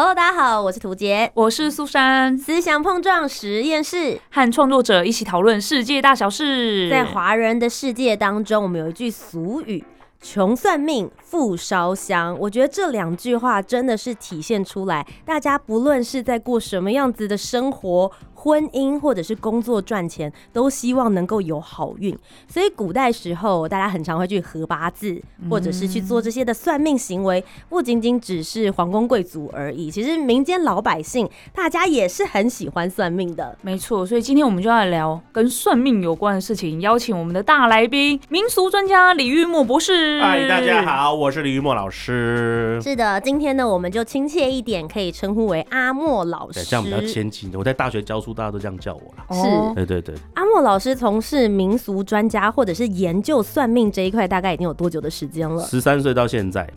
[0.00, 4.20] Hello，大家好，我是涂杰，我是苏珊，思想碰撞实验室。
[4.30, 6.88] 和创作者一起讨论世界大小事。
[6.88, 9.84] 在华人的世界当中，我们有一句俗语。
[10.20, 12.36] 穷算命，富烧香。
[12.38, 18.10] 我觉得这两句话真的是体现出来，大家不论是在过什么样子的生活、
[18.40, 22.16] 婚姻或者是工作赚钱，都希望能够有好运。
[22.46, 25.20] 所以古代时候，大家很常会去合八字，
[25.50, 29.90] 或者是去做这些的算命行为，不仅仅只是皇宫贵族而已。
[29.90, 33.58] 其实民间老百姓，大家也是很喜欢算命的。
[33.62, 40.20] 没错，所以今天我们就要来聊跟算命有关的事情，邀请我们的大来宾，民俗专家李玉墨博士。
[40.22, 42.80] 嗨，大家好，我是李玉墨老师。
[42.80, 46.60] 是的，今天呢，我们就亲切一点，可以称呼为阿莫老师。
[46.60, 47.58] 对，这样比较亲近的。
[47.58, 49.24] 我在大学教书，大家都这样叫我了。
[49.30, 55.62] 是对对对，阿莫老师从事民俗专家或者是研究算命这一块，大概已经有多久的时间了？
[55.64, 56.68] 十三岁到现在，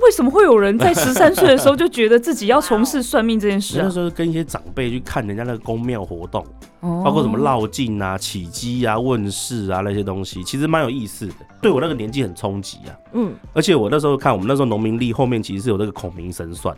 [0.00, 3.84] 为什么会有人在 十三岁的时候就觉得自己要从事算命这件事啊？
[3.84, 6.44] 那时候跟一些长辈去看人家那个宫庙活动，
[6.80, 11.34] 哦包括什么绕境啊、起机啊、问世啊那些东西，其实蛮有意思的。
[11.60, 12.90] 对我那个年纪很冲击啊。
[13.14, 16.76] 嗯，而且我那时候看，我们那时候农民历后面其实是有那个孔明神算，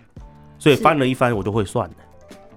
[0.59, 1.95] 所以翻了一翻，我就会算了。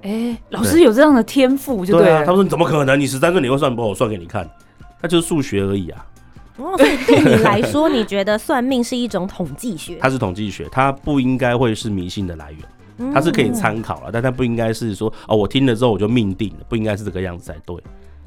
[0.04, 2.26] 哎、老师有这样的天赋，就对啊，了。
[2.26, 3.00] 他说你怎么可能？
[3.00, 3.82] 你十三岁你会算不？
[3.82, 4.50] 我算给你看，
[5.02, 6.06] 那就是数学而已啊。
[6.58, 9.98] 哦，所以 对你来说，你觉得算命是一种统计学？
[10.00, 12.62] 它是统计学，它不应该会是迷信的来源。
[13.00, 17.76] 嗯它是可以参考了，但它不应该是说哦，我听了之后我就命定了，不应该是这个样子才对。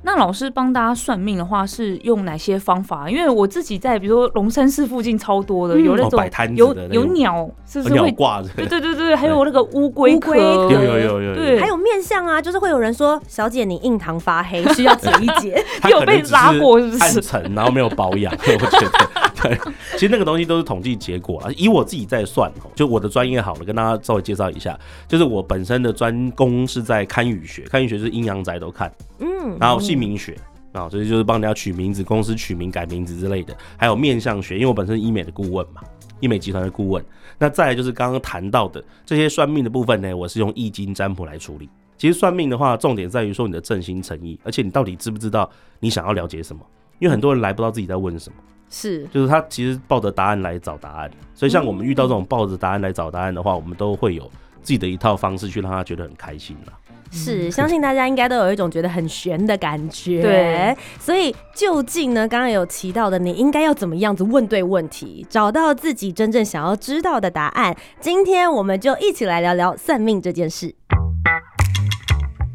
[0.02, 3.10] 那老师帮大家算命的话，是用哪些方法？
[3.10, 8.12] 因为我自己在比如说龙山寺附近超多的，嗯有那种有有鸟，是不是鸟会？
[8.12, 10.38] 挂着，对对对对，还有那个乌龟壳，乌龟
[10.74, 15.62] 有有有有对，还有面相啊，就是会有人说，小姐你印堂发黑，需要解一解。
[15.82, 19.29] 它有被拉过是不是暗沉，然后没有保养，我觉得。
[19.42, 19.58] 对，
[19.94, 21.50] 其实那个东西都是统计结果啊。
[21.56, 24.78] 以我自己在算哦，就我的专业好了，跟大家稍微介绍一下，
[25.08, 30.36] 就是我本身的专攻是在堪舆学，堪舆学是阴阳宅都看，嗯，然后姓名学。
[30.72, 35.82] 啊，所以就是帮人家取名字、公司取名、改名字之类的，还有面相学，因为我本身是医美的顾问嘛，
[36.20, 37.04] 医美集团的顾问。
[37.38, 41.68] 那再来就是刚刚谈到的这些算命的部分呢，我是用易经占卜来处理。
[41.98, 46.62] 其实算命的话，重点在于说你的正心诚意，而且你到底知不知道你想要了解什么？
[47.00, 48.36] 因为很多人来不知道自己在问什么，
[48.70, 51.10] 是就是他其实抱着答案来找答案。
[51.34, 54.22] 所以像我们遇到这种抱着答案来找答案的话，我们都会有
[54.62, 56.72] 自己的一套方式去让他觉得很开心啦。
[57.12, 60.22] 是，相信大家应该都有一种觉得很悬的感觉。
[60.22, 67.76] 对，所以究竟呢，刚刚有提到的，你应该要怎么样子问对问题，找到自己真正想要知道的答案。
[67.98, 70.72] 今天我们就一起来聊聊算命这件事。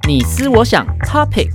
[0.08, 1.50] 你思我想，Topic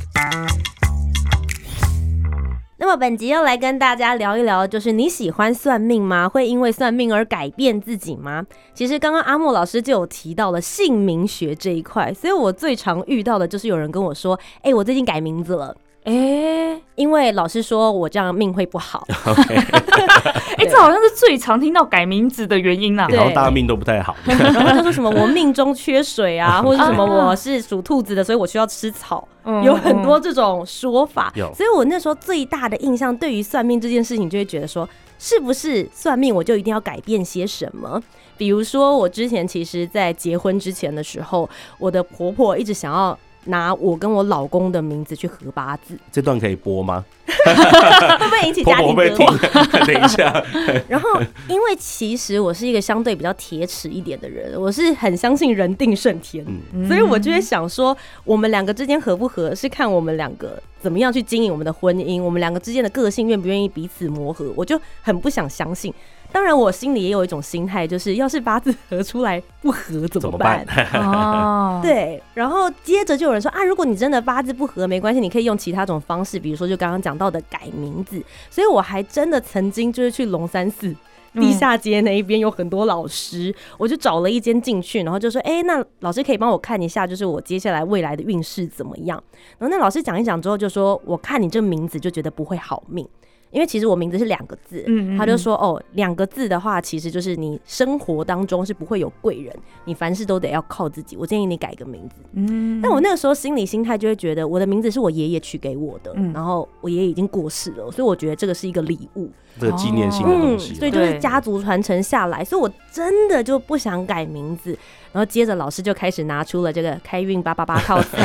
[2.82, 6.26] 那么本集要来跟大家聊一聊，就是你喜欢算命吗？
[6.26, 8.42] 会因为算命而改变自己吗？
[8.72, 15.76] 其实刚刚阿莫老师就有提到了姓名学这一块，所以我最常遇到的就是有人跟我说：“哎、我最近改名字了。”
[16.10, 19.06] 哎因为老师说我这样命会不好，
[20.58, 23.06] 哎，这好像是最常听到改名字的原因啦。
[23.06, 31.32] 对然后大家命都不太好， 然后就说什么我命中缺水啊，或者是什么啊我是属兔子的，所以我需要吃草，嗯有很多这种说法。
[31.36, 34.86] 有所以我那时候最大的印象，对于算命这件事情，就会觉得说，
[35.18, 38.02] 是不是算命我就一定要改变些什么？
[38.36, 47.04] 比如说，我之前其实，在结婚之前的时候，我的婆婆一直想要拿我跟我老公的名字去合八字，这段可以播吗？
[47.26, 49.38] 会不会引起家庭 革听命？？
[49.86, 50.44] 等一下，
[50.88, 51.08] 然后，
[51.48, 65.92] 因为其实我是一个相对比较铁齿一点的人，我是很相信人定胜天，嗯，所以我就会想说，我们两个之间合不合，是看我们两个怎么样去经营我们的婚姻，我们两个之间的个性愿不愿意彼此磨合，我就很不想相信。
[66.32, 71.02] 当然，我心里也有一种心态，就是要是八字合出来不合怎么办办？？
[71.02, 78.22] 哦， 对，然后接着就有人说啊，如果你真的八字不合，没关系，你可以用其他种方式，比如说就刚刚讲到的改名字。
[78.48, 80.94] 所以我还真的曾经就是去龙山寺
[81.32, 89.22] 嗯地下街那一边有很多老师，我就找了一间进去，然后就说，哎、那老师可以帮我看一下，就是我接下来未来的运势怎么样？
[89.58, 93.08] 然后那老师讲一讲之后就说，我看你这名字就觉得不会好命。
[93.50, 99.54] 因为其实我名字是两个字，嗯嗯他就说哦，两个字的话，其实就是你生活当中是不会有贵人，
[99.84, 101.16] 你凡事都得要靠自己。
[101.16, 102.16] 我建议你改个名字。
[102.34, 109.30] 嗯，但我那个时候心理心态就会觉得，我的名字是我爷爷取给我的，嗯然后我爷爷已经过世了，所以我觉得这个是一个礼物。
[109.58, 110.72] 这个纪念性的东西。
[110.74, 114.78] 嗯所以就是家族传承下来，所以我真的就不想改名字。
[115.12, 118.22] 然后接着老师就开始拿出了这个开运八八八套餐，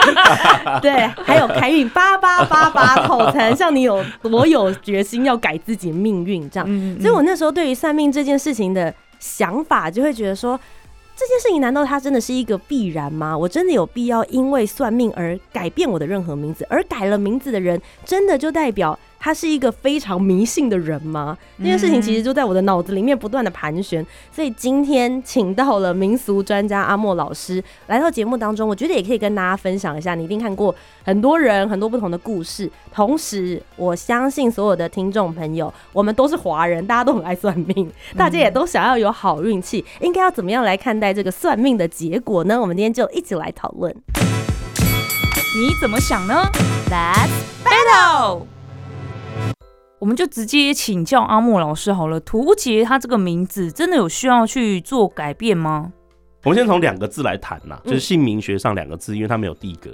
[0.82, 0.92] 对，
[1.24, 6.66] 还有开运八八八八套餐，像你有多有决心要改自己命运这样。
[6.68, 10.58] 嗯，所以我那时候对于算命这件事情的想法，就会觉得说。
[11.18, 13.34] 这件事情难道它真的是一个必然吗？
[13.34, 16.66] 我真的有必要因为算命而改变我的任何名字？
[16.68, 21.36] 而改了名字的人，真的就代表他是一个非常迷信的人吗？
[21.58, 24.06] 这件事情其实就在我的脑子里面不断的盘旋。
[24.30, 30.14] 所以今天请到了民俗专家阿莫老师来到节目当中，我觉得也可以跟大家分享一下。
[30.14, 42.60] 你一定看过很多人很多不同的故事，同时我相信所有的听众朋友，我们都是华人，大家都很爱算命，大家也都想要有好运气，应该要怎么样来看待这个算命的结果呢？
[42.60, 43.92] 我们今天就一起来讨论。
[44.22, 46.48] 你怎么想呢
[46.88, 48.55] Let's？Battle。
[49.98, 52.20] 我们就直接请教阿莫老师好了。
[52.20, 55.92] 图杰他这个名字真的有需要去做改变吗？
[56.44, 59.90] 我们先从两个字来谈呐，嗯就是姓名学上两个字，因为它没有地格，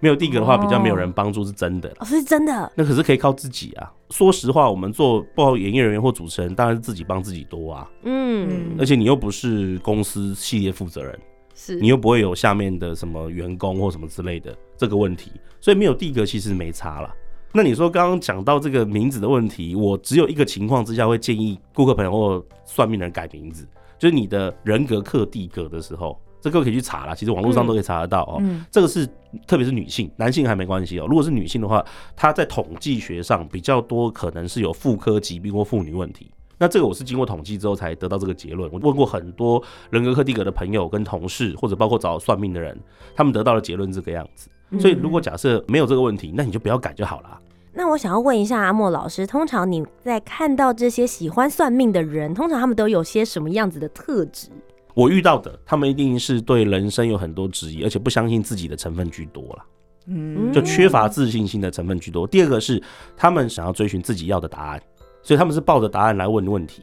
[0.00, 1.96] 没有地格的话，比较没有人帮助，是真的啦。
[2.00, 3.92] 哦，是真的，那可是可以靠自己啊。
[4.10, 7.88] 说实话，我们做不好演艺人员或主持人，当然是自己帮自己多啊。
[8.04, 11.16] 嗯，而且你又不是公司系列负责人，
[11.54, 15.30] 是你又不会有下面的什么员工或什么之类的这个问题，
[15.60, 17.14] 所以没有地格其实没差啦。
[17.56, 23.66] 那你说刚刚讲到这个名字的问题，我只有一个情况之下会建议顾客朋友或算命人改名字，
[23.98, 28.36] 就是你的人格克地格的时候，这个可以去查啦，其实网络上都可以查得到哦。
[28.40, 29.08] 嗯这个是
[29.46, 31.06] 特别是女性，男性还没关系哦。
[31.08, 31.82] 如果是女性的话，
[32.14, 36.30] 她在统计学上比较多可能是有妇科疾病或妇女问题。
[36.58, 38.70] 那这个我是经过统计之后才得到这个结论。
[38.70, 42.78] 我问过很多人格克地格的朋友跟同事，或者包括找算命的人，
[43.14, 44.50] 他们得到的结论这个样子。
[44.80, 47.40] 所以如果假设没有这个问题，那你就不要改就好啦。
[47.76, 54.48] 那我想要问一下阿莫老师，通常你在看到这些喜欢算命的人，通常他们都有些什么样子的特质？
[54.94, 59.64] 我遇到的，他们一定是对人生有很多质疑，而且不相信自己的成分居多啦。
[60.06, 62.26] 嗯就缺乏自信心的成分居多。
[62.26, 62.82] 第二个是
[63.14, 64.82] 他们想要追寻自己要的答案，
[65.22, 66.82] 所以他们是抱着答案来问问题，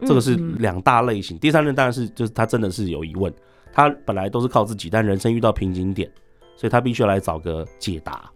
[0.00, 1.38] 这个是嗯两大类型。
[1.38, 3.32] 第三类当然是就是他真的是有疑问，
[3.72, 6.10] 他本来都是靠自己，但人生遇到瓶颈点，
[6.56, 8.28] 所以他必须要来找个解答。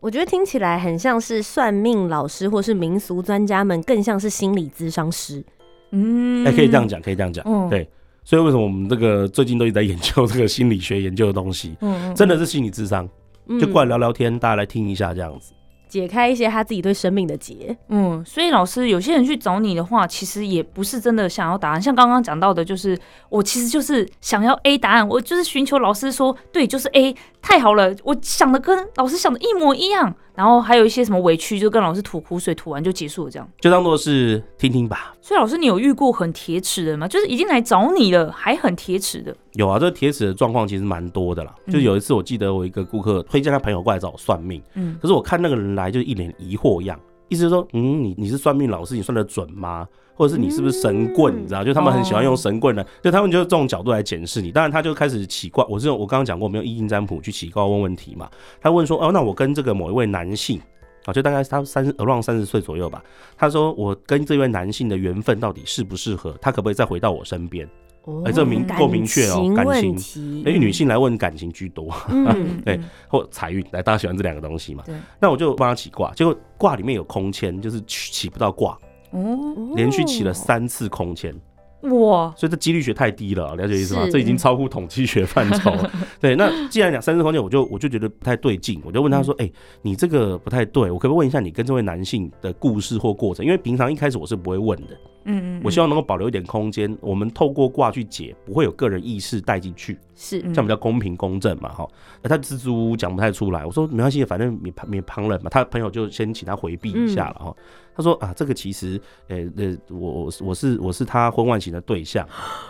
[0.00, 5.44] 我觉得听起来很像是算命老师或是民俗专家们，更像是心理咨商师。
[5.90, 7.86] 嗯哎、可以这样讲，可以这样讲，嗯对。
[8.24, 13.06] 所以为什么我们这个最近都一直在研究这个心理学研究的东西，嗯真的是心理智商，
[13.46, 15.52] 嗯就过来聊聊天，大家来听一下这样子。
[15.90, 17.76] 解开一些他自己对生命的结。
[17.88, 21.82] 嗯，所以老师，有些人去找你的话，其实也不是真的想要答案。
[21.82, 22.96] 像刚刚讲到的，就是
[23.28, 30.14] 我其实就是想要 A 答案，我就是寻求老师说对，就是 A，太好了，我想的跟老师想的一模一样。
[30.40, 33.46] 然后还有一些什么委屈，就跟老师吐苦水，吐完就结束了这样。
[33.60, 35.14] 就当做是听听吧。
[35.20, 37.06] 所以老师，你有遇过很铁齿的吗？
[37.06, 39.36] 就是已经来找你了，还很铁齿的。
[39.52, 41.54] 有啊，这个铁齿的状况其实蛮多的啦。
[41.66, 46.98] 嗯就有一次，我记得我一个顾客推荐他朋友过来找我算命，嗯可是我看那个人来就一脸疑惑样，
[47.30, 49.88] 意思是说，嗯，你你是算命老师，你算得准吗？
[50.14, 51.34] 或者是你是不是神棍？
[51.34, 54.52] 嗯你知道，就他们很喜欢用哦神棍的，就他们就这种角度来检视你。
[54.52, 58.28] 当然，他就开始奇怪，我是用我刚刚讲过，我们用易经占卜去奇怪问问题嘛。
[58.60, 60.60] 他问说，哦，那我跟这个某一位男性。
[61.06, 63.02] 啊，就大概他三十 around 三十岁左右吧。
[63.34, 66.36] 他说：“我跟这位男性的缘分到底适不适合？
[66.42, 67.66] 他可不可以再回到我身边？
[68.04, 69.66] 哦哎这明够明确哦感
[69.96, 70.42] 情。
[70.44, 74.82] 哎因为女性来问感情居多，嗯， 对或财运，来大家喜欢这两个东西嘛。
[74.86, 74.94] 对。
[75.20, 78.78] 那我就帮他起卦，结果卦里面有空签，就是起起不到卦，
[79.10, 79.38] 哦，
[79.74, 81.34] 连续起了三次空签，
[81.82, 84.04] 哇，所以这几率学太低了，了解意思吗？
[84.04, 85.90] 是这已经超乎统计学范畴了。
[86.20, 93.44] 对，那既然讲三次空间，我就我就觉得不太对劲，我就问他说：“哎、你这个不太对，我可不可以问一下你跟这位男性的故事或过程？
[93.44, 94.88] 因为平常一开始我是不会问的，
[95.24, 101.88] 嗯嗯，我希望能够保留一点空间，我们透过卦去解，不会有个人意识带进去，是嗯这样比较公平公正嘛，哈。
[102.22, 107.56] 那他蜘蛛讲不太出来，我说没关系，反正免旁你旁人嘛，他朋友就先请他回避一下了哈。
[108.00, 112.26] 他说啊，这个其实，呃呃，我我我是我是他婚外情的对象，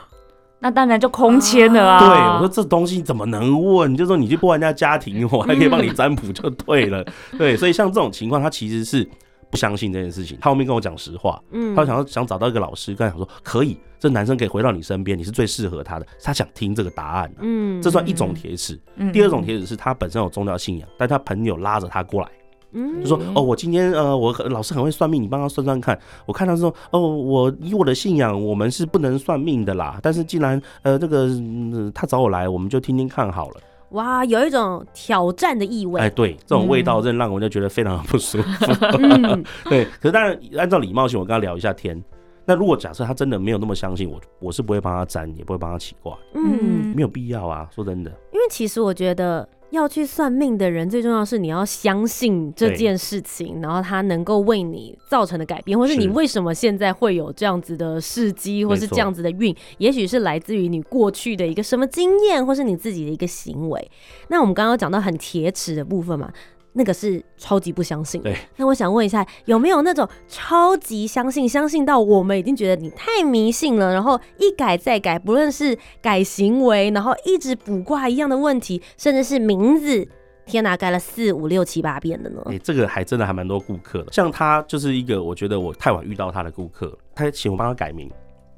[0.59, 2.35] 那当然就空签了啊对啊。
[2.35, 3.97] 我说这东西怎么能问？
[3.97, 7.05] 就说你去破人家家庭，我还可以帮你占卜就对了，
[7.39, 9.09] 对，所以像这种情况，他其实是
[9.51, 17.39] 不相信这件事情，他后面跟我讲实话，嗯他想要想找到一个老师，跟他讲说可以，这男生可以回到你身边，你是最适合他的，他想听这个答案、啊。
[17.41, 18.79] 嗯这算一种铁齿。
[18.97, 22.29] 嗯第二种铁齿是他本身有宗教信仰，但他朋友拉着他过来，
[22.73, 25.99] 嗯就说哦，我今天呃，我老师很会算命，你帮他算算看。
[26.27, 29.99] 我看他说哦，我以我的信仰，我们是不能算命的啦。
[30.03, 33.61] 但是既然呃这个、嗯他找我来，我们就听听看好了。
[33.91, 36.01] 哇，有一种挑战的意味。
[36.01, 38.67] 哎，对，这种味道真的让我就觉得非常的不舒服。
[38.99, 42.01] 嗯， 对，可是当然按照礼貌性，我跟他聊一下天。
[42.47, 47.69] 那如果假设他真的没有那么相信我，我是不会帮他占，也不会帮他起卦，嗯，没有必要啊。
[47.75, 63.91] 说真的，因为其实我觉得要去算命的人，最重要是你要相信这件事情，然后他能够为你造成的改变，或是是你为什么现在会有这样子的事迹，或是这样子的运，也许是来自于你过去的一个什么经验，或是你自己的一个行为。
[64.29, 66.33] 那我们刚刚讲到很铁齿的部分嘛。
[66.73, 68.37] 那个是超级不相信对。
[68.57, 80.07] 那我想问一下，有没有那种超级相信，相信到我们已经觉得你太迷信了，然后一改再改，不论是改行为，然后一直卜卦一样的问题，甚至是名字，
[80.47, 82.43] 天哪，改了四五六七八遍的呢？
[82.47, 84.13] 哎、这个还真的还蛮多顾客的。
[84.13, 88.11] 像他就是一个我觉得我太晚遇到他的顾客，他请我帮他改名，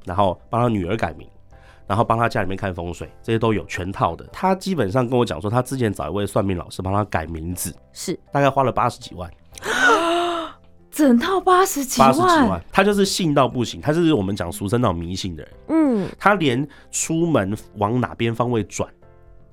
[0.05, 1.27] 然后帮他女儿改名。
[1.93, 4.25] 然后帮他家里面看风水，这些都有全套的。
[4.33, 8.19] 他基本上跟我讲说，他之前找一位算命老师帮他改名字，是。
[8.33, 9.31] 大概花了八十几万。
[10.91, 18.89] 整套八十几八十几万，万，他就是信到不行，他就是我们讲俗称那种迷信的人，嗯，他连出门往哪边方位转，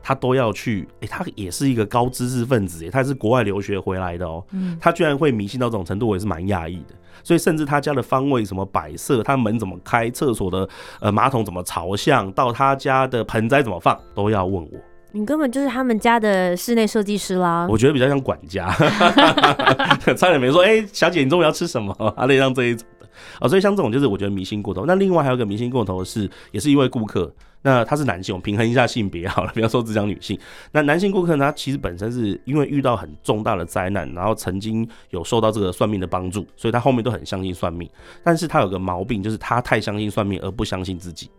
[0.02, 0.88] 他都要去。
[1.02, 6.96] 诶、他也是一个高知识分子，诶，他是国外留学回来的哦、嗯他居然会迷信到这种程度，我也是蛮讶异的。
[7.24, 10.68] 所以甚至他家的方位什么摆设，他门怎么开，厕所的
[11.02, 14.80] 呃马桶怎么朝向，到他家的盆栽怎么放，都要问我。
[15.12, 17.68] 你根本就是他们家的室内设计师啦。
[17.70, 18.70] 我觉得比较像管家，
[20.16, 21.92] 差点没说，哎、小姐，你中午要吃什么？
[22.16, 23.08] 啊， 类像这一种的
[23.40, 24.86] 啊、所以像这种就是我觉得迷信过头。
[24.86, 27.30] 那另外还有一个迷信过头的是，也是一位顾客，
[27.62, 30.40] 那他是男性，我们平衡一下性别好了，不要说只讲女性。
[30.72, 37.90] 那男性顾客呢，他其实本身是因为遇到很重大的灾难，然后曾经有受到这个算命的帮助，所以他后面都很相信算命。
[38.24, 41.30] 但是他有个毛病，就是他太相信算命而不相信自己，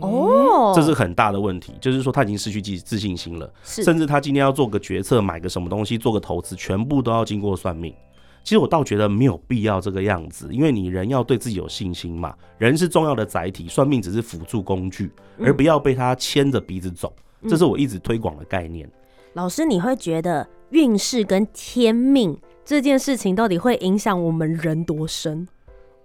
[0.00, 1.74] 哦，这是很大的问题。
[1.80, 3.52] 就是说他已经失去自自信心了。
[3.62, 7.94] 甚至他今天要做个决策，买个什么东西，做个投资，全部都要经过算命。
[8.42, 12.34] 其实我倒觉得没有必要这个样子，因为你人要对自己有信心嘛。
[12.56, 17.12] 人是重要的载体，算命只是辅助工具，而不要被他牵着鼻子走。
[17.48, 18.90] 这是我一直推广的概念。
[19.34, 25.46] 老师，你会觉得运势跟天命这件事情到底会影响我们人多深？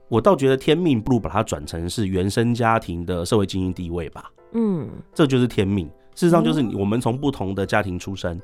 [0.09, 5.87] 我倒觉得天命不如把它转成是原生家庭的社会精英地位吧，嗯，这就是天命。
[6.13, 8.39] 事实上，就是你我们从不同的家庭出身。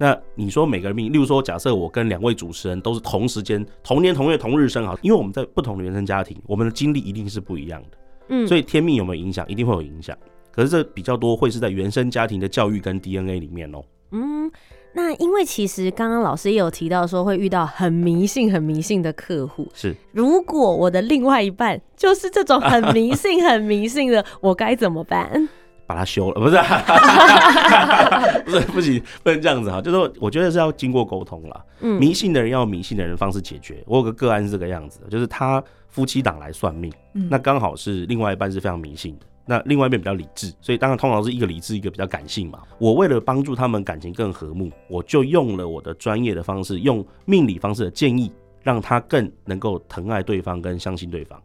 [0.00, 7.98] 那你说每个人命，例如说，假设我跟两位主持人都是同时间、同年同月同日生，好，因为我们在不同的原生家庭，我们的经历一定是不一样的。
[8.30, 9.46] 嗯所以天命有没有影响？
[9.46, 10.16] 一定会有影响。
[10.50, 14.50] 可是这比较多会是在原生家庭的教育跟 DNA 里面哦、嗯，
[14.94, 19.68] 那因为其实刚刚老师也有提到说会遇到很迷信、很迷信的客户。
[19.74, 25.46] 是，如果我的另外一半就是这种很迷信、很迷信的，我该怎么办？
[25.90, 26.56] 把它修了， 不是、
[28.46, 29.82] 不是，不行，不能这样子哈。
[29.82, 31.64] 就是我觉得是要经过沟通啦。
[31.80, 33.82] 嗯迷信的人要有迷信的人方式解决。
[33.86, 39.26] 我有个个案是这个样子的，就是他夫妻档来算命，嗯那刚好是另外一半是非常迷信的。
[39.46, 42.60] 那另外一边比较理智，所以当然通常是一个理智，一个比较感性嘛。
[42.78, 48.30] 我为了帮助他们感情更和睦，我就用了我的专业的方式，用命理方式的建议，
[48.62, 51.42] 让他更能够疼爱对方跟相信对方。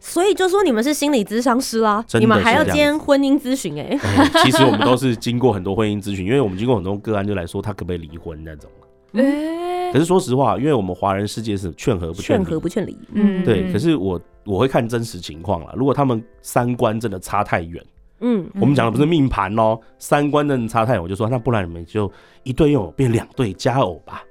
[0.00, 3.98] 所以就说你们是心理咨商师啦，你们还要兼婚姻咨询哎。
[4.02, 8.70] 哎其实我们都是经过很多婚姻咨询，因为我们经过很多个案，就来说他可不可以离婚那种。
[9.12, 13.72] 哎可是说实话，因为我们华人世界是劝和不劝和不劝离，嗯对。
[13.72, 17.82] 可是我我会看真实情况啦，如果他们三观真的差太远，
[18.20, 22.10] 嗯，我们讲的不是命盘哦，三观真的差太远，我就说那不然你们就
[22.42, 24.22] 一对又变两对佳偶吧。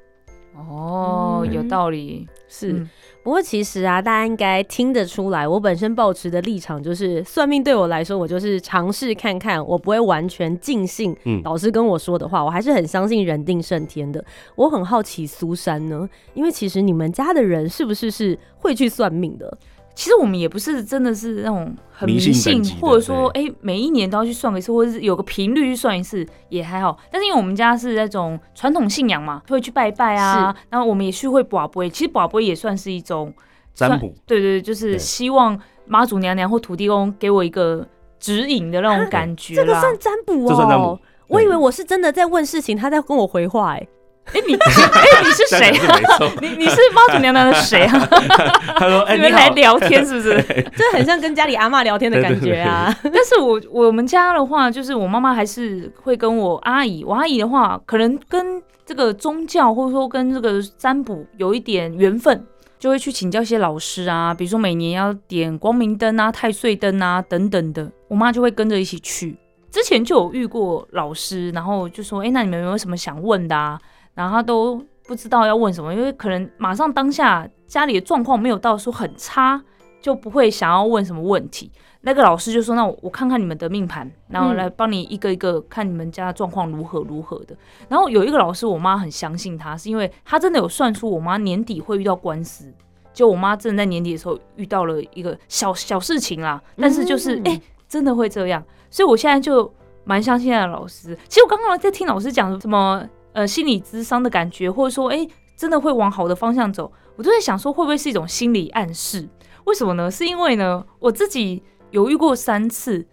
[0.55, 2.73] 哦，嗯有道理，是。
[2.73, 2.89] 嗯
[3.23, 14.23] 不过其实啊，大家应该听得出来，我本身抱持的立场就是，算命对我来说，我就是尝试看看，我不会完全尽信嗯老师跟我说的话，我还是很相信人定胜天的。
[14.55, 19.57] 我很好奇苏珊呢，因为其实你们家的人是不是是会去算命的？
[19.97, 26.95] 其实我们也不是真的是那种很迷迷信或者说哎、每一年都要去算一次，或者是有个频率去算一次也还好。
[27.11, 33.33] 但是因为我们家是那种传统信仰嘛，会去拜拜啊，然后我们也是会卜龟，其实卜龟也算是一种
[33.73, 34.13] 占卜。
[34.27, 37.83] 对对，对就是希望妈祖娘娘或土地公给我一个
[38.19, 39.63] 指引的那种感觉啦。
[39.63, 40.99] 这个算占卜哦、这算占卜。
[41.27, 43.87] 我以为我是真的在问事情，他在跟我回话、哎，
[44.33, 46.31] 哎、你哎、你是谁这样讲是没错。
[46.41, 48.07] 你你是妈祖娘娘的谁啊？
[48.77, 49.47] 他说：“哎、你们来。
[49.57, 50.43] 聊天是不是？
[50.75, 52.95] 这很像跟家里阿妈聊天的感觉啊。
[53.03, 62.45] 但是我我们家的话，就是我妈妈还是会跟我阿姨，我阿姨的话，可能跟这个宗教或者说跟这个占卜有一点缘分，
[62.77, 69.35] 就会去请教一些老师啊，比如说每年要点光明灯啊、太岁灯啊等等的，我妈就会跟着一起去。
[69.71, 73.79] 之前就有遇过老师，然后就说：“哎、那你们有没有什么想问的啊？”
[74.17, 79.61] 然后他都不知道要问什么，因为可能马上当下家里的状况没有到说很差，
[80.01, 81.71] 就不会想要问什么问题。
[82.01, 87.55] 那个老师就说：“那我我看看你们的命盘，然后来帮你一个一个看你们家的状况如何如何的。”
[87.89, 92.73] 然后有一个老师，我妈很相信他，是因为他真的有算出我妈年底会遇到官司。
[93.13, 97.59] 就我妈真的在年底的时候遇到了一个小小事情啦，但是就是哎、
[97.89, 101.17] 真的会这样，所以我现在就蛮相信那个老师。
[101.27, 103.03] 其实我刚刚在听老师讲什么
[103.37, 109.29] 呃心理咨商的感觉，或者说哎、诶真的会往好的方向走，我都在想说会不会是一种心理暗示？
[109.65, 110.09] 为什么呢？
[110.09, 113.05] 是因为呢我自己犹豫过三次，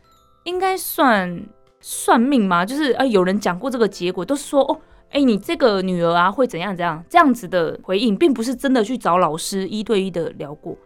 [0.45, 1.45] 应该算
[1.79, 2.65] 算命吗？
[2.65, 4.81] 就是呃有人讲过这个结果，都是说哦。
[5.11, 7.05] 哎、你这个女儿啊会怎样怎样？
[7.09, 10.77] 这样子的回应，并不是真的去找老师一对一的聊过。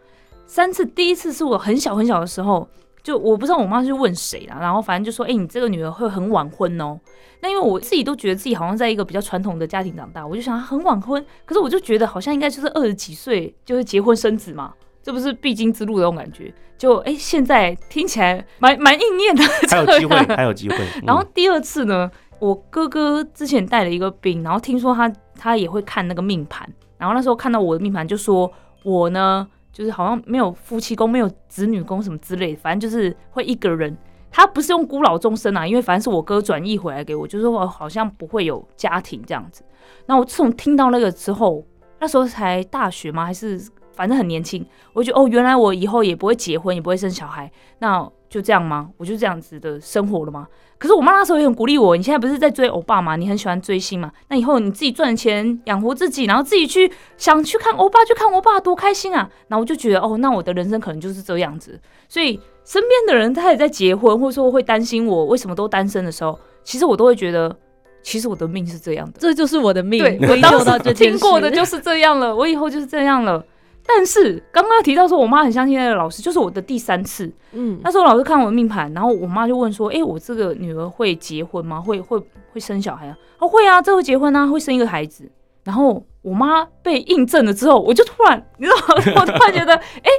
[0.45, 2.67] 三次，第一次是我很小很小的时候，
[3.09, 6.99] 就我不知道我妈是问谁啦，然后反正就说，哎、你这个女儿会很晚婚哦。
[7.41, 16.53] 那因为我自己都觉得自己好像在一个比较传统的家庭长大，我就想啊很晚婚，可是我就觉得好像应该就是二十几岁就是结婚生子嘛，这不是必经之路的那种感觉。
[16.77, 20.77] 就哎、现在听起来蛮蛮应验的，还有机会，还有机会。
[20.77, 28.51] 嗯然后第二次呢，我哥哥之前带了一个兵，然后听说他他也会看那个命盘，然后那时候看到我的命盘，就说
[28.83, 33.97] 我呢就是好像没有夫妻宫，没有子女宫什么之类的，反正就是会一个人。
[34.31, 39.63] 他不是用孤老终生啊，因为反正是我哥转译回来给我，就是说我好像不会有家庭这样子。
[40.05, 41.65] 那我自从听到那个之后，
[41.99, 43.25] 那时候才大学吗？
[43.25, 43.59] 还是
[43.91, 48.89] 反正很年轻，我就觉得哦，原来我以后也不会结婚，也不会生小孩，那就这样吗？
[48.97, 50.47] 我就这样子的生活了吗？
[50.77, 53.15] 可是我妈那时候也很鼓励我，你现在不是在追欧巴吗？
[53.15, 54.11] 你很喜欢追星嘛？
[54.29, 59.29] 那以后你自己赚钱养活自己，然后自己去想去看欧巴，去看欧巴多开心啊！
[59.49, 61.77] 然后我就觉得哦，那我的人生可能就是这样子。
[62.07, 67.53] 所以身边的人他也在结婚，或者说会担心我为什么都单身的时候，其实我都会觉得，
[68.01, 69.19] 其实我的命是这样的。
[69.19, 73.43] 这就是我的命，对，我当时到这件听过的就是这样了，我以后就是这样了。
[73.91, 77.31] 但是刚刚提到说，我妈很相信那个老师，就是我的第三次。
[77.53, 81.81] 嗯，那时候老师看我的命盘，然后我妈就问说：“哎、我这个女儿会结婚吗？
[81.81, 82.19] 会会
[82.53, 85.27] 会生小孩啊？”哦，会啊，这会结婚啊，会生一个孩子。
[85.63, 89.21] 然后我妈被印证了之后，我就突然，你知道吗？
[89.21, 89.73] 我突然觉得，
[90.05, 90.09] 哎、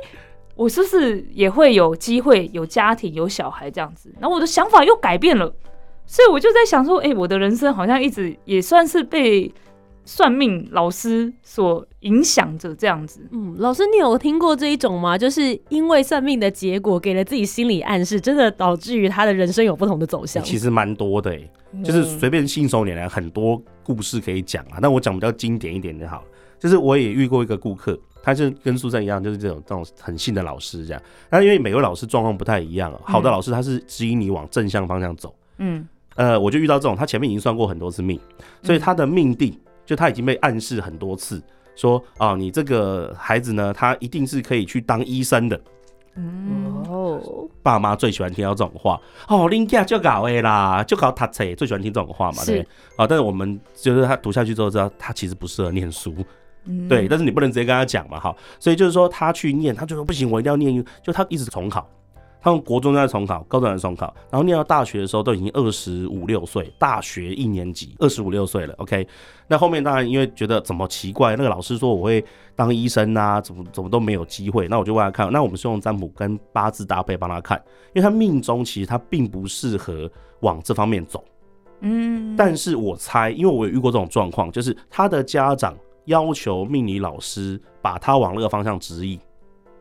[0.57, 4.13] 我是不是也会有机会有家庭有小孩这样子？
[4.19, 5.53] 然后我的想法又改变了，
[6.07, 9.53] 所以我就在想说，哎、我的人生好像一直也算是被
[10.05, 13.21] 算命老师所影响着这样子。
[13.31, 15.17] 嗯，老师，你有听过这一种吗？
[15.17, 20.43] 就是因为算命的结果给了自己心理暗示，真的导致于他的人生有不同的走向。
[20.43, 21.51] 其实蛮多的诶，
[21.85, 24.79] 就是随便信手拈来很多故事可以讲啊。
[24.81, 26.25] 但我讲比较经典一点就好了。
[26.59, 31.03] 就是我也遇过一个顾客，他就跟苏珊一样，就是这种这种很信的老师这样。
[31.31, 35.35] 那因为每位老师状况不太一样，好的老师他是指引你往正向方向走。
[35.57, 35.87] 嗯
[36.17, 38.21] 呃，我就遇到这种，他前面已经算过很多次命，
[38.63, 39.59] 所以他的命定
[39.91, 41.43] 就他已经被暗示很多次，
[41.75, 45.61] 说啊，你这个孩子呢，他一定是可以去当医生的。
[46.15, 47.21] 嗯，哦，
[47.61, 52.67] 爸妈最喜欢听到这种话哦，林家就搞诶啦，就搞他册，最喜欢听这种话嘛，是对。
[52.95, 56.15] 啊，但是我们就是他读下去之后知道，他其实不适合念书，
[56.67, 61.85] 嗯对，但是你不能直接跟他讲嘛，哈，所以就是说他去念，他就说不行，我一定要念，就他一直重考，
[62.43, 69.07] 他们国中在重考，高中在重考，然后念到大学的时候都已经二十五六岁，大学一年级二十五六岁了，OK，
[69.47, 72.25] 那后面当然因为觉得怎么奇怪，那个老师说我会
[72.57, 81.23] 当医生啊，怎么怎么都没有机会，那我就问他看，那我们是用占卜跟八字搭配帮他看，因为他命中其实他并不适合往这方面走。
[81.83, 85.75] 嗯，但是我猜，因为我有遇过这种状况，就是他的家长
[86.05, 89.15] 要求命理老师把他往那个方向指引，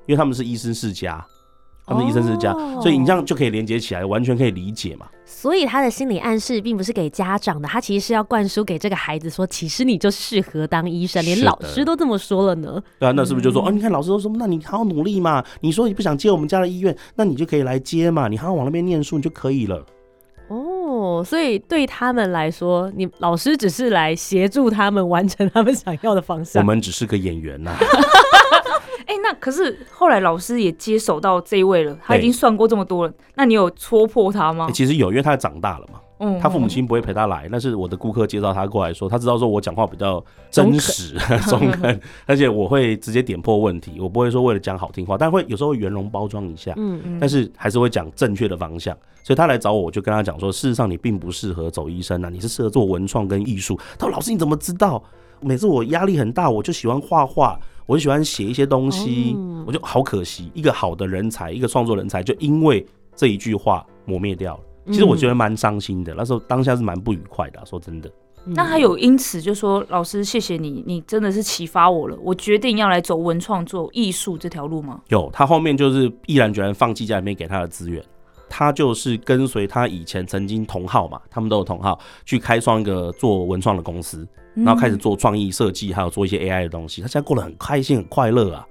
[0.06, 1.26] 因为他们是医生世家，
[1.90, 5.08] 他们是医生是家，哦所以你这样就可以连接起来，完全可以理解嘛。
[5.26, 12.82] 所以他的心理暗示并不是给家长的，他其实是要灌输给这个孩子说，其实你就适合当医生，连老师都这么说了呢。
[13.00, 13.72] 对啊，那是不是就说、嗯哦？
[13.72, 15.44] 你看老师都说，那你好好努力嘛。
[15.62, 18.28] 你说你不想接我们家的医院，那你就可以来接嘛。
[18.28, 19.86] 你好好往那边念书，你就可以了。
[20.50, 26.66] 哦，所以对他们来说，你老师只是来协助他们完成他们想要的方向我。
[26.66, 27.76] 们只是个演员呐、
[29.10, 34.72] 哎、那可是后来老师也接手到这一位了，他已经算过这么多了，那你有戳破他吗欸？
[34.72, 36.00] 其实有，因为他长大了嘛。
[36.22, 41.16] 嗯他父母亲不会陪他来，但是我的顾客介绍他过来说，他知道说我讲话比较真实、
[41.50, 48.96] 中 肯，而且我会直接点破问题，我不会说为了讲好听话，但会有时候圆融包装一下，嗯嗯但是还是会讲正确的方向。
[49.24, 53.80] 所以他来找我，我就跟他讲说，事实上你并不适合走医生啊，你是适合做文创跟艺术。
[53.98, 55.02] 他说老师你怎么知道？
[55.42, 57.58] 每次我压力很大，我就喜欢画画，
[57.90, 64.64] 我就喜欢写一些东西，哦我就好可惜，一个好的人才，一个创作人才，就因为这一句话磨灭掉了。
[64.92, 68.08] 其实我觉得蛮伤心的，那时候当下是蛮不愉快的啊、说真的。
[68.46, 78.04] 嗯那他有因此就说：“老师，谢谢你，你真的是启发我了，我决定要来走文创作艺术这条路吗有，他后面就是毅然决然放弃家里面给他的资源，
[78.48, 84.28] 他就是跟随他以前曾经同号嘛，他们都有同号，去开创一个做文创的公司，？”
[84.64, 87.02] 然后开始做创意设计，还有做一些 AI 的东西。
[87.02, 88.66] 他现在过得很开心、很快乐啊，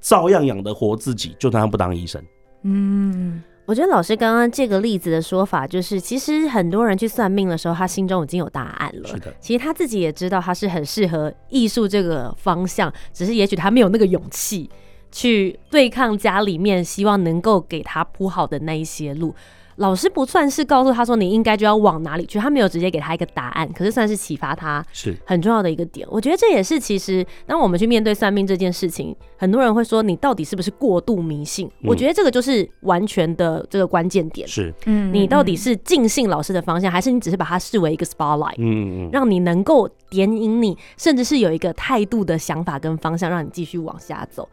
[0.00, 2.22] 照样养得活自己，就算他不当医生。
[2.62, 9.18] 嗯，我觉得老师刚刚这个例子的说法，就是其实很多人去算命的时候，他心中已经有答案了是。
[9.18, 14.70] 的，其实他自己也知道他是很适合艺术这个方向，只是也许他没有那个勇气
[15.12, 19.32] 去对抗家里面希望能够给他铺好的那一些路。
[19.76, 26.06] 老师不算是告诉他说你应该就要往哪里去，他没有直接给他一个答案，可是算是启发他是很重要的一个点。
[26.10, 31.66] 我觉得这也是其实当我们去面对算命这件事情，很多人会说你到底是不是过度迷信？
[31.80, 34.46] 嗯我觉得这个就是完全的这个关键点。
[34.46, 44.46] 是，嗯你到底是尽信老师的方向，还是你只是把它视为一个 spotlight，嗯嗯嗯，让你能够点引你，甚至是有一个态度的想法跟方向，让你继续往下走。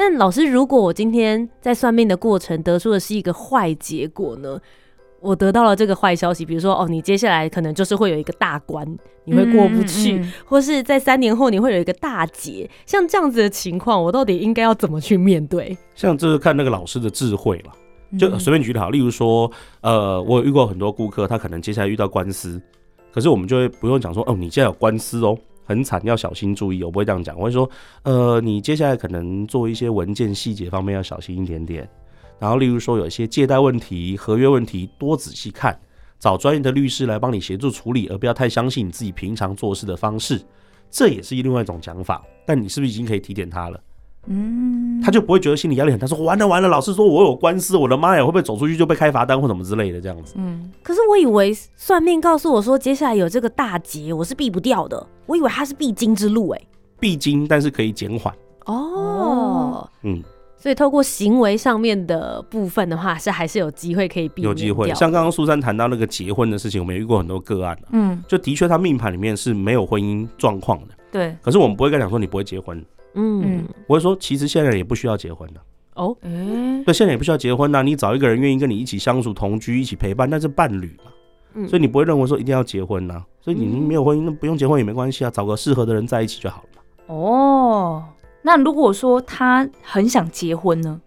[0.00, 4.58] 但老师，如果我今天在算命的过程得出的是一个坏结果呢？
[5.20, 8.86] 我得到了这个坏消息，比如说哦，你接下来可能就是会有一个大关，
[9.26, 15.76] 你会过不去，嗯嗯嗯或是在三年后你会有一个大劫，像这样子的情况，我到底应该要怎么去面对？
[15.94, 18.18] 像这是看那个老师的智慧了。
[18.18, 22.58] 就嗯随便举例好，例如说，呃，我有遇过很多顾客，他可能接下来遇到官司，
[23.12, 25.36] 可是我们就会不用讲说，哦，你现在有官司哦，
[25.70, 26.82] 很惨，要小心注意。
[26.82, 27.70] 我不会这样讲，我会说，
[28.02, 31.88] 呃，你接下来可能做一些文件细节方面要小心一点点。
[32.40, 35.78] 然后，例如说有一些借贷问题、合约问题，多仔细看，
[36.18, 40.42] 找专业的律师来帮你协助处理，而不要太相信你自己平常做事的方式。
[40.90, 43.80] 这也是另外一种讲法，但你是不是已经可以提点他了？
[44.26, 50.00] 嗯，他就不会觉得心理压力很大，说完了完了，老师说我有官司，我的妈呀，会不会走出去就被开罚单或什么之类的？
[50.00, 50.34] 这样子？
[50.36, 55.06] 嗯，可是我以为算命告诉我说，接下来有这个大劫，我是避不掉的。
[55.26, 56.60] 我以为它是必经之路、哎，
[56.98, 58.34] 必经，但是可以减缓。
[58.66, 60.22] 哦，嗯，
[60.56, 64.88] 所以透过行为上面的部分的话，是还是有机会可以避免有机会。
[64.94, 67.88] 像刚刚苏珊谈到那个结婚的事情，我们也遇过很多个案啊。
[67.92, 75.60] 嗯，就的确他命盘里面是没有婚姻状况的，对，可是我们不会跟他讲说你不会结婚，嗯嗯我会说其实现在人也不需要结婚的。
[75.94, 81.10] 哦，嗯，对，现在也不需要结婚呐、啊你找一个人愿意跟你一起相处、同居、一起陪伴，那是伴侣嘛。
[81.54, 86.82] 嗯所以你不会认为说一定要结婚呐、所以你嗯没有婚姻，那不用结婚也没关系啊，找个适合的人在一起就好了嘛。
[87.14, 88.04] 哦，
[88.42, 91.00] 那如果说他很想结婚呢？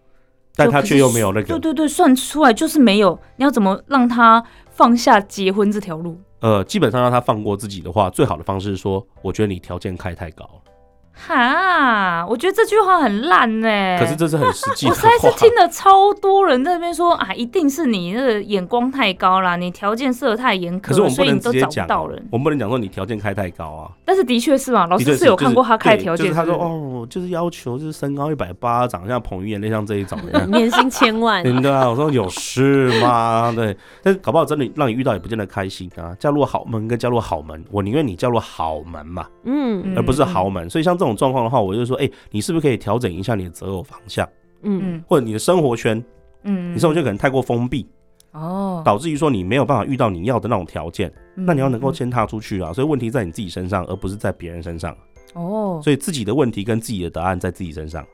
[0.56, 3.18] 但他却又没有那个，对对对，算出来就是没有。
[3.38, 6.20] 你要怎么让他放下结婚这条路？
[6.42, 10.72] 呃，基本上让他放过自己的话，最好的方式是说，我觉得你条件开太高了。
[11.16, 15.32] 哈，我觉得这句话很烂呢、可是这是很实际我实在是。
[15.38, 22.28] 听了超多人在那边说啊，一定是你那个眼光太高啦，你条件设得太严苛了，可是我们不所以你都找能直接讲不到人。
[22.32, 23.92] 我们不能讲说你条件开太高啊。
[24.04, 30.46] 但是的确是嘛，老的确师是有看过他开就是条件，对就是他说哦，就是要求就是身高一百八，长得像彭于晏，类像这一种的。
[30.48, 33.54] 年薪千万，对啊，我说有事吗？
[33.56, 36.16] 对，但是搞不好真的让你遇到也不见得开心啊。
[36.20, 40.70] 嫁入豪门跟嫁入好门，我宁愿你嫁入好门嘛，嗯嗯而不是豪门。
[40.70, 44.28] 所以像这种状况的话，我就说，哎、你是不是可以调整一下你的择偶方向，
[44.62, 46.04] 嗯嗯或者你的生活圈？
[46.44, 47.88] 嗯你生活圈可能太过封闭，
[48.32, 51.10] 哦，导致于说你没有办法遇到你要的那种条件。
[51.36, 54.96] 嗯那你要能够先踏出去啊，所以问题在你自己身上，而不是在别人身上。
[55.34, 58.06] 哦，所以自己的问题跟自己的答案在自己身上。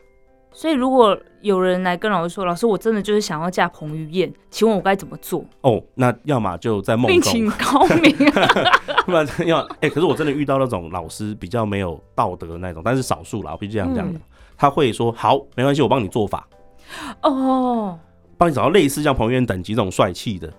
[0.51, 5.43] 所以如果有人来跟老师说，老师我真的就是想要嫁彭于晏，请问我该怎么做？
[5.61, 8.47] 哦，那要么就在梦另中，请高明啊！
[9.05, 14.17] 不然要哎、可是我真的遇到那种老师比较没有道德的那种，但是少数啦，我必须这样讲的。
[14.17, 14.21] 嗯
[14.61, 16.45] 他会说好，没关系，我帮你做法，
[17.21, 17.97] 哦，
[18.37, 20.51] 帮你找到类似像彭于晏等级这种帅气的。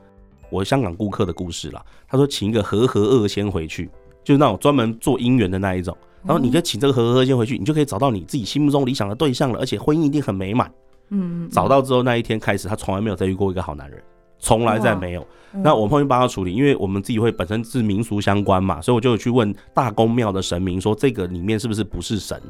[0.49, 3.91] 我香港顾客的故事啦，他说请一个和和二先回去，
[4.25, 5.95] 就是那种专门做姻缘的那一种。
[6.25, 10.71] 然后你可以请这个和和先回去，你就可以找到你自己心目中理想的对象了，而且婚姻一定很美满。
[11.09, 14.01] 嗯，找到之后那一天开始，他从来没有再遇过一个好男人，
[14.39, 15.23] 从来再没有。
[15.23, 15.27] 嗯
[15.65, 22.41] 那我们会帮他处理，因为我们自己会本身是民俗相关嘛，所以我就有去问大公庙的神明说，这个里面是不是不是神，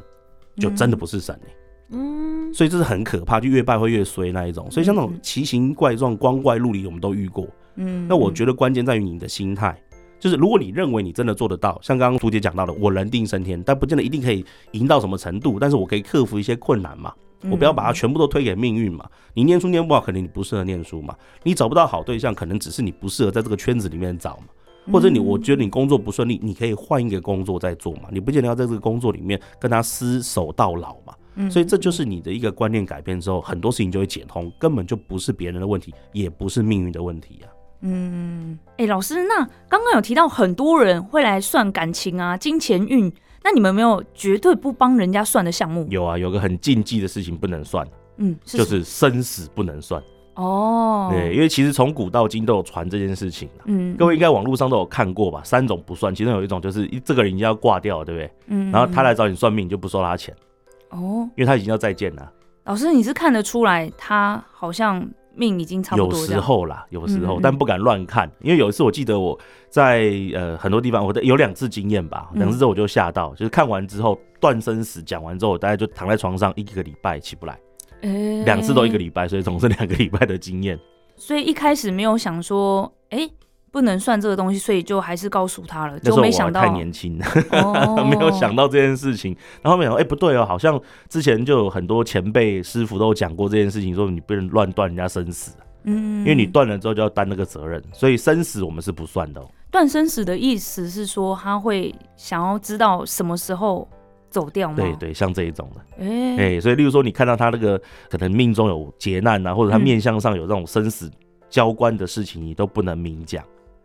[0.57, 1.55] 就真的不是神、欸。
[1.93, 4.69] 嗯，所以这是很可怕，就越拜会越衰那一种。
[4.69, 7.47] 所以像那种嗯奇形怪状、光怪陆离，我们都遇过。
[7.77, 9.75] 嗯，那我觉得关键在于你的心态，
[10.21, 17.11] 就是如果你认为你真的做得到，像刚刚图姐讲到的，我人定胜天，但不见得一定可以赢到什么程度，但是我可以克服一些困难嘛。
[17.49, 19.03] 我不要把它全部都推给命运嘛。
[19.33, 21.15] 你念书念不好，可能你不适合念书嘛。
[21.41, 24.93] 你找不到好对象，可能只是你不适合在这个圈子里面找嘛。
[24.93, 28.03] 或者你我觉得你工作不顺利，你可以换一个工作再做嘛。
[28.11, 31.49] 你不见得要在这个工作里面跟他厮守到老嘛。
[31.49, 37.49] 所以这就是你的一个观念改变之后，很多事情就会解通，根本就不是别人的问题，也不是命运的问题啊。
[37.81, 43.11] 嗯，哎、老师，那刚刚有提到很多人会来算感情啊、金钱运，
[43.43, 45.87] 那你们有没有绝对不帮人家算的项目？
[45.89, 50.01] 有啊，有个很禁忌的事情不能算，嗯，是就是生死不能算。
[50.35, 53.65] 哦，对，因为其实从古到今都有传这件事情啊。
[53.65, 55.41] 嗯，各位应该网络上都有看过吧？
[55.43, 58.31] 三种不算，其中有一种就是这个人已经要挂掉了，对不对？
[58.47, 60.33] 嗯，然后他来找你算命，你就不收他钱，
[60.89, 62.31] 哦，因为他已经要再见了。
[62.63, 67.41] 老师，你是看得出来他好像命已经差不多这样，时候啦，有时候，嗯嗯。
[67.41, 69.37] 但不敢乱看，因为有一次我记得我
[69.69, 72.39] 在呃很多地方，我的有两次经验吧，嗯。
[72.39, 77.57] 两次之后我就吓到，就是看完之后断生死讲完之后，我大概就躺在床上一个礼拜起不来，
[78.01, 80.79] 哎两次都一个礼拜，所以总是两个礼拜的经验。
[81.15, 83.29] 所以一开始没有想说，哎、
[83.71, 87.17] 不能算这个东西，所以就还是告诉他了，就没想到太年轻，
[87.51, 89.35] 哦没有想到这件事情。
[89.61, 99.49] 然后没想到，哎、不对哦，好像之前就有很多前辈师傅都有讲过这件事情，说你不能乱断人家生死，嗯，因为你断了之后就要担那个责任，所以生死我们是不算的、哦。
[99.71, 103.87] 断生死的意思是说他会想要知道什么时候
[104.29, 104.75] 走掉吗？
[104.75, 106.05] 对，对，像这一种的。
[106.05, 111.09] 哎、哎、所以例如说你看到他那个可能命中有劫难啊，或者他嗯面相上有这种生死
[111.49, 113.41] 交关的事情，你都不能明讲。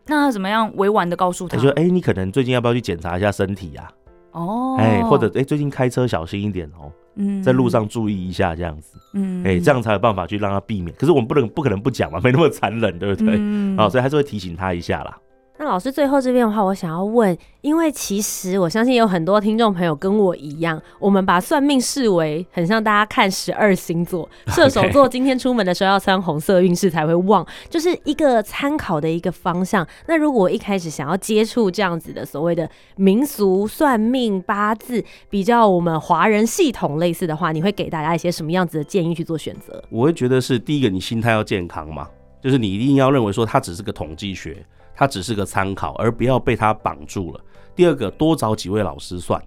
[0.06, 1.56] 那要怎么样委婉的告诉他？
[1.56, 3.90] 他说：“哎、你可能最近要不要去检查一下身体啊？
[4.32, 8.98] 哦，哎、或者哎、最近开车小心一点哦，嗯在路，上注意一下这样子。
[9.14, 10.94] 嗯哎、这样才有办法去让他避免。
[10.98, 13.34] 可是我们不能不可能不讲嘛，没那么残忍，对不对？
[13.38, 15.16] 嗯啊、所以还是会提醒他一下啦。
[15.58, 29.86] 那老师最后这边的话，我想要问，因为其实我相信有很多听众朋友跟我一样，我们把算命视为很像大家看十二星座，射手座今天出门的时候要穿红色运势才会旺，就是一个参考的一个方向。
[30.06, 39.82] 那如果我一开始想要接触这样子的所谓的民俗算命八字，比较我们华人系统类似的话，你会给大家一些什么样子的建议去做选择？
[39.88, 42.06] 我会觉得是第一个，你心态要健康嘛，
[42.42, 44.62] 就是你一定要认为说它只是个统计学，
[44.96, 47.40] 它只是个参考，而不要被它绑住了。
[47.76, 49.40] 第二个，多找几位老师算，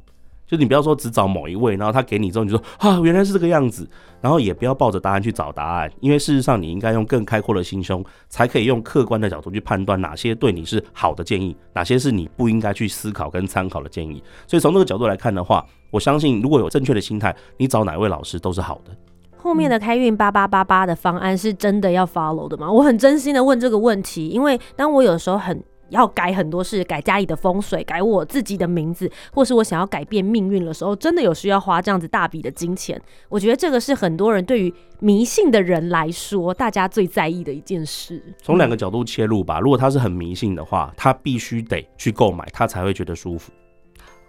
[0.46, 3.90] 就你不要说只找某一位，然后他给你之后你就说啊原来是这个样子，
[4.22, 14.24] 然后也不要抱着答案去找答案，因为事实上你应该用更开阔的心胸，才可以用客观的角度去判断哪些对你是好的建议，哪些是你不应该去思考跟参考的建议。
[14.48, 18.96] 所以从这个角度来看的话，我相信如果有正确的心态，你找哪位老师都是好的。
[19.41, 22.69] 后面的开运八八八八的方案是真的要 follow 的吗？
[22.69, 33.02] 我很真心的问这个问题，因为当我有时候很要改很多事，改家里的风水，改我自己的名字，或是我想要改变命运的时候，真的有需要花这样子大笔的金钱。
[33.30, 38.21] 我觉得这个是很多人对于迷信的人来说，大家最在意的一件事。
[38.43, 39.60] 从两个角度切入吧。
[39.60, 43.52] 如果他是很迷信的话，他必须得去购买，他才会觉得舒服。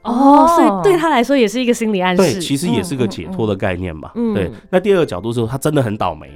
[0.02, 2.40] 哦，所以对他来说也是一个心理暗示对，示。
[2.40, 4.10] 其实也是个解脱的概念嘛。
[4.14, 4.50] 嗯对。
[4.70, 6.30] 那第二个角度是，他真的很倒霉。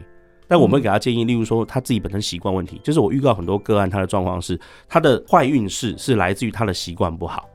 [0.47, 7.49] 但我们给他建议，例如说他自己本身习惯问题，就是我预告很多个案，他的状况是他的坏运势是来自于他的习惯不好，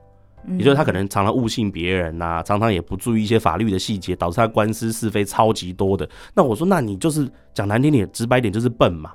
[0.48, 6.10] 嗯也就是他可能常常误信别人呐、常常也不注意一些法律的细节，导致他官司是非超级多的。
[6.34, 9.12] 那我说，那你就是讲难听点、直白点，就是笨嘛。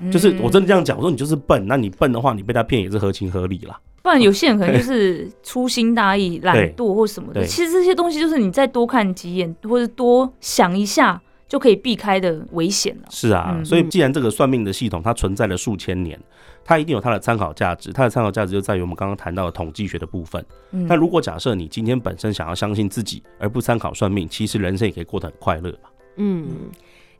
[0.00, 3.78] 嗯就是我真的这样讲，我说你就是笨，那你笨的话，你被他骗也是合情合理啦。
[4.02, 7.44] 不然有些人可能就是粗心大意、懒惰或什么的。
[7.44, 13.08] 其实这些东西就是你再多看几眼，或者多想一下，就可以避开的危险了。
[13.10, 16.18] 是啊，嗯所以既然这个算命的系统它存在了数千年，
[16.64, 17.92] 它一定有它的参考价值。
[17.92, 20.42] 它的参考价值就在于我们刚刚谈到的统计学的部分。
[20.72, 25.90] 嗯那如果假设你今天本身想要相信自己，而不参考算命，其实人生也可以过得很快乐嘛。
[26.16, 26.46] 嗯，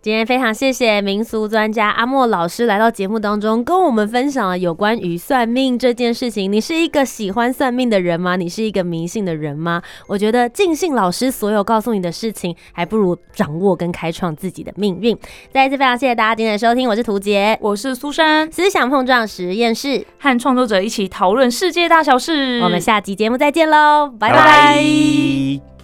[0.03, 6.51] 今天非常谢谢民俗专家阿莫老师来到节目当中，跟我们分享了有关于算命这件事情。
[6.51, 8.37] 你是一个喜欢算命的人吗？
[8.37, 9.83] 你是一个迷信的人吗？
[10.07, 15.15] 我觉得尽信老师所有告诉你的事情，还不如掌握跟开创自己的命运。
[15.53, 22.59] 再一次非常谢谢大家今天的收听，我是涂杰，我是苏珊，思想碰撞实验室，和创作者一起讨论世界大小事。
[22.63, 25.80] 我们下集节目再见喽，拜拜拜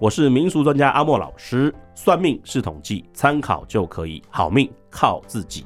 [0.00, 5.64] 我是民俗专家阿莫老师算命是统计参考就可以好命靠自己。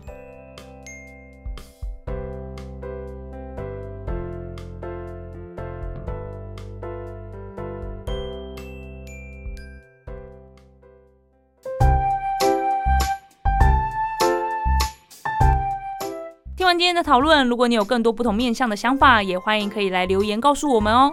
[16.55, 21.13] 听完今天的讨论如果你有更多不同面相的想法也欢迎可以来留言告诉我们哦。